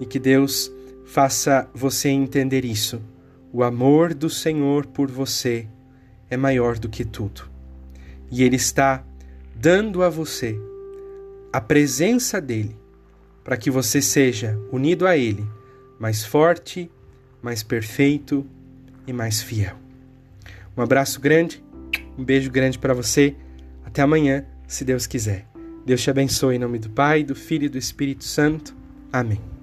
e 0.00 0.06
que 0.06 0.18
Deus 0.18 0.72
faça 1.04 1.68
você 1.72 2.08
entender 2.08 2.64
isso. 2.64 3.00
O 3.52 3.62
amor 3.62 4.12
do 4.12 4.28
Senhor 4.28 4.86
por 4.86 5.08
você 5.08 5.68
é 6.28 6.36
maior 6.36 6.78
do 6.78 6.88
que 6.88 7.04
tudo. 7.04 7.42
E 8.30 8.42
Ele 8.42 8.56
está 8.56 9.04
dando 9.54 10.02
a 10.02 10.08
você 10.08 10.58
a 11.54 11.60
presença 11.60 12.40
dEle 12.40 12.76
para 13.44 13.56
que 13.56 13.70
você 13.70 14.02
seja 14.02 14.58
unido 14.72 15.06
a 15.06 15.16
Ele, 15.16 15.46
mais 16.00 16.24
forte, 16.24 16.90
mais 17.40 17.62
perfeito 17.62 18.44
e 19.06 19.12
mais 19.12 19.40
fiel. 19.40 19.76
Um 20.76 20.82
abraço 20.82 21.20
grande, 21.20 21.62
um 22.18 22.24
beijo 22.24 22.50
grande 22.50 22.76
para 22.76 22.92
você 22.92 23.36
até 23.84 24.02
amanhã, 24.02 24.44
se 24.66 24.84
Deus 24.84 25.06
quiser. 25.06 25.46
Deus 25.86 26.02
te 26.02 26.10
abençoe 26.10 26.56
em 26.56 26.58
nome 26.58 26.80
do 26.80 26.90
Pai, 26.90 27.22
do 27.22 27.36
Filho 27.36 27.66
e 27.66 27.68
do 27.68 27.78
Espírito 27.78 28.24
Santo. 28.24 28.74
Amém. 29.12 29.53